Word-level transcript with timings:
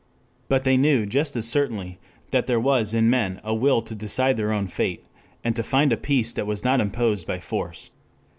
But 0.49 0.63
they 0.63 0.77
knew 0.77 1.05
just 1.05 1.35
as 1.35 1.47
certainly, 1.47 1.99
that 2.31 2.47
there 2.47 2.59
was 2.59 2.91
in 2.91 3.07
men 3.07 3.39
a 3.43 3.53
will 3.53 3.83
to 3.83 3.93
decide 3.93 4.35
their 4.35 4.51
own 4.51 4.65
fate, 4.67 5.05
and 5.43 5.55
to 5.55 5.61
find 5.61 5.93
a 5.93 5.95
peace 5.95 6.33
that 6.33 6.47
was 6.47 6.63
not 6.63 6.81
imposed 6.81 7.27
by 7.27 7.37
force. 7.39 7.91